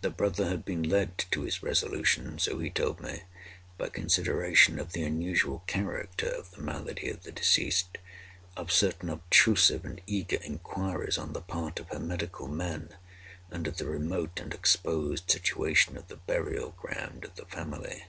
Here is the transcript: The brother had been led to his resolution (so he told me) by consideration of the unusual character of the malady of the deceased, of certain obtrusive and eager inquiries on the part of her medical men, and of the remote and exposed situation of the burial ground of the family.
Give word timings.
The 0.00 0.08
brother 0.08 0.48
had 0.48 0.64
been 0.64 0.82
led 0.82 1.18
to 1.30 1.42
his 1.42 1.62
resolution 1.62 2.38
(so 2.38 2.58
he 2.58 2.70
told 2.70 3.02
me) 3.02 3.24
by 3.76 3.90
consideration 3.90 4.78
of 4.78 4.92
the 4.94 5.02
unusual 5.02 5.62
character 5.66 6.26
of 6.26 6.52
the 6.52 6.62
malady 6.62 7.10
of 7.10 7.22
the 7.24 7.32
deceased, 7.32 7.98
of 8.56 8.72
certain 8.72 9.10
obtrusive 9.10 9.84
and 9.84 10.00
eager 10.06 10.38
inquiries 10.42 11.18
on 11.18 11.34
the 11.34 11.42
part 11.42 11.78
of 11.80 11.90
her 11.90 12.00
medical 12.00 12.48
men, 12.48 12.96
and 13.50 13.66
of 13.66 13.76
the 13.76 13.84
remote 13.84 14.40
and 14.40 14.54
exposed 14.54 15.30
situation 15.30 15.98
of 15.98 16.08
the 16.08 16.16
burial 16.16 16.70
ground 16.70 17.26
of 17.26 17.34
the 17.36 17.44
family. 17.44 18.04